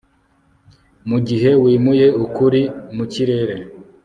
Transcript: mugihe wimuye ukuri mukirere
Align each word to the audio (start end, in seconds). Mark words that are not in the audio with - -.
mugihe 1.09 1.49
wimuye 1.63 2.07
ukuri 2.25 2.61
mukirere 2.95 3.55